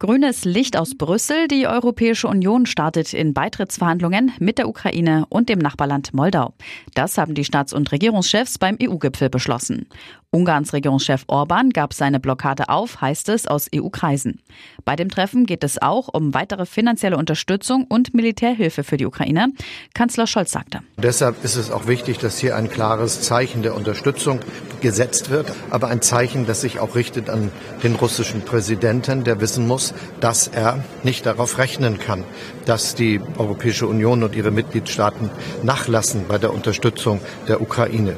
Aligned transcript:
Grünes 0.00 0.44
Licht 0.44 0.76
aus 0.76 0.94
Brüssel. 0.96 1.48
Die 1.48 1.66
Europäische 1.66 2.28
Union 2.28 2.66
startet 2.66 3.12
in 3.12 3.34
Beitrittsverhandlungen 3.34 4.30
mit 4.38 4.58
der 4.58 4.68
Ukraine 4.68 5.26
und 5.28 5.48
dem 5.48 5.58
Nachbarland 5.58 6.14
Moldau. 6.14 6.54
Das 6.94 7.18
haben 7.18 7.34
die 7.34 7.44
Staats- 7.44 7.72
und 7.72 7.90
Regierungschefs 7.90 8.58
beim 8.58 8.78
EU-Gipfel 8.80 9.28
beschlossen. 9.28 9.88
Ungarns 10.30 10.74
Regierungschef 10.74 11.24
Orban 11.26 11.70
gab 11.70 11.94
seine 11.94 12.20
Blockade 12.20 12.68
auf, 12.68 13.00
heißt 13.00 13.30
es 13.30 13.46
aus 13.46 13.68
EU-Kreisen. 13.74 14.42
Bei 14.84 14.94
dem 14.94 15.08
Treffen 15.08 15.46
geht 15.46 15.64
es 15.64 15.80
auch 15.80 16.08
um 16.12 16.34
weitere 16.34 16.66
finanzielle 16.66 17.16
Unterstützung 17.16 17.86
und 17.88 18.12
Militärhilfe 18.12 18.84
für 18.84 18.98
die 18.98 19.06
Ukraine. 19.06 19.48
Kanzler 19.94 20.26
Scholz 20.26 20.50
sagte. 20.50 20.80
Deshalb 20.98 21.42
ist 21.44 21.56
es 21.56 21.70
auch 21.70 21.86
wichtig, 21.86 22.18
dass 22.18 22.38
hier 22.38 22.56
ein 22.56 22.68
klares 22.68 23.22
Zeichen 23.22 23.62
der 23.62 23.74
Unterstützung 23.74 24.40
gesetzt 24.82 25.30
wird, 25.30 25.50
aber 25.70 25.88
ein 25.88 26.02
Zeichen, 26.02 26.46
das 26.46 26.60
sich 26.60 26.78
auch 26.78 26.94
richtet 26.94 27.30
an 27.30 27.50
den 27.82 27.94
russischen 27.94 28.42
Präsidenten, 28.42 29.24
der 29.24 29.40
wissen 29.40 29.66
muss, 29.66 29.87
dass 30.20 30.48
er 30.48 30.84
nicht 31.02 31.26
darauf 31.26 31.58
rechnen 31.58 31.98
kann, 31.98 32.24
dass 32.66 32.94
die 32.94 33.20
Europäische 33.36 33.86
Union 33.86 34.22
und 34.22 34.34
ihre 34.34 34.50
Mitgliedstaaten 34.50 35.30
nachlassen 35.62 36.26
bei 36.28 36.38
der 36.38 36.52
Unterstützung 36.52 37.20
der 37.46 37.60
Ukraine. 37.60 38.16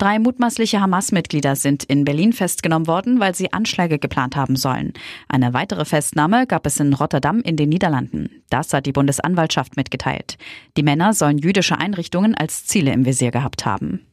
Drei 0.00 0.18
mutmaßliche 0.18 0.80
Hamas-Mitglieder 0.80 1.56
sind 1.56 1.84
in 1.84 2.06
Berlin 2.06 2.32
festgenommen 2.32 2.86
worden, 2.86 3.20
weil 3.20 3.34
sie 3.34 3.52
Anschläge 3.52 3.98
geplant 3.98 4.34
haben 4.34 4.56
sollen. 4.56 4.94
Eine 5.28 5.52
weitere 5.52 5.84
Festnahme 5.84 6.46
gab 6.46 6.64
es 6.64 6.80
in 6.80 6.94
Rotterdam 6.94 7.42
in 7.42 7.58
den 7.58 7.68
Niederlanden. 7.68 8.42
Das 8.48 8.72
hat 8.72 8.86
die 8.86 8.92
Bundesanwaltschaft 8.92 9.76
mitgeteilt. 9.76 10.38
Die 10.78 10.82
Männer 10.82 11.12
sollen 11.12 11.36
jüdische 11.36 11.76
Einrichtungen 11.76 12.34
als 12.34 12.64
Ziele 12.64 12.94
im 12.94 13.04
Visier 13.04 13.30
gehabt 13.30 13.66
haben. 13.66 14.06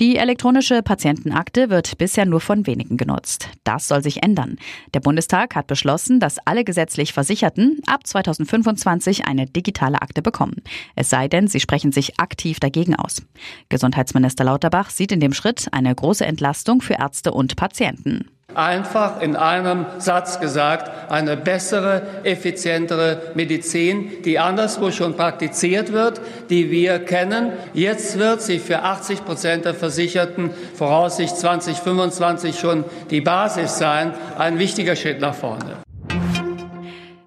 Die 0.00 0.16
elektronische 0.16 0.82
Patientenakte 0.82 1.70
wird 1.70 1.98
bisher 1.98 2.26
nur 2.26 2.40
von 2.40 2.66
wenigen 2.66 2.96
genutzt. 2.96 3.48
Das 3.62 3.86
soll 3.86 4.02
sich 4.02 4.24
ändern. 4.24 4.56
Der 4.92 4.98
Bundestag 4.98 5.54
hat 5.54 5.68
beschlossen, 5.68 6.18
dass 6.18 6.38
alle 6.44 6.64
gesetzlich 6.64 7.12
Versicherten 7.12 7.78
ab 7.86 8.04
2025 8.04 9.28
eine 9.28 9.46
digitale 9.46 10.02
Akte 10.02 10.20
bekommen. 10.20 10.62
Es 10.96 11.10
sei 11.10 11.28
denn, 11.28 11.46
sie 11.46 11.60
sprechen 11.60 11.92
sich 11.92 12.18
aktiv 12.18 12.58
dagegen 12.58 12.96
aus. 12.96 13.22
Gesundheitsminister 13.68 14.42
Lauterbach 14.42 14.90
sieht 14.90 15.12
in 15.12 15.20
dem 15.20 15.32
Schritt 15.32 15.68
eine 15.70 15.94
große 15.94 16.26
Entlastung 16.26 16.80
für 16.80 16.94
Ärzte 16.94 17.32
und 17.32 17.54
Patienten. 17.54 18.28
Einfach 18.54 19.20
in 19.20 19.36
einem 19.36 19.86
Satz 19.98 20.40
gesagt, 20.40 20.90
eine 21.14 21.36
bessere, 21.36 22.02
effizientere 22.24 23.32
Medizin, 23.34 24.22
die 24.24 24.38
anderswo 24.38 24.90
schon 24.90 25.16
praktiziert 25.16 25.92
wird, 25.92 26.20
die 26.50 26.70
wir 26.70 26.98
kennen. 26.98 27.52
Jetzt 27.72 28.18
wird 28.18 28.42
sie 28.42 28.58
für 28.58 28.82
80 28.82 29.24
Prozent 29.24 29.64
der 29.64 29.74
Versicherten 29.74 30.50
voraussichtlich 30.74 31.40
2025 31.40 32.58
schon 32.58 32.84
die 33.10 33.20
Basis 33.20 33.78
sein. 33.78 34.12
Ein 34.36 34.58
wichtiger 34.58 34.96
Schritt 34.96 35.20
nach 35.20 35.34
vorne. 35.34 35.76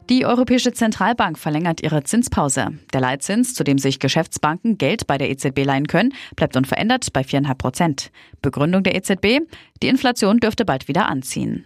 Die 0.09 0.25
Europäische 0.25 0.71
Zentralbank 0.71 1.38
verlängert 1.38 1.83
ihre 1.83 2.03
Zinspause. 2.03 2.67
Der 2.93 3.02
Leitzins, 3.02 3.53
zu 3.53 3.65
dem 3.65 3.77
sich 3.77 3.99
Geschäftsbanken 3.99 4.77
Geld 4.77 5.05
bei 5.05 5.17
der 5.17 5.30
EZB 5.30 5.65
leihen 5.65 5.88
können, 5.88 6.13
bleibt 6.35 6.55
unverändert 6.55 7.11
bei 7.11 7.21
4,5 7.21 7.55
Prozent. 7.55 8.11
Begründung 8.41 8.83
der 8.83 8.95
EZB? 8.95 9.41
Die 9.81 9.88
Inflation 9.88 10.38
dürfte 10.38 10.63
bald 10.63 10.88
wieder 10.88 11.09
anziehen. 11.09 11.65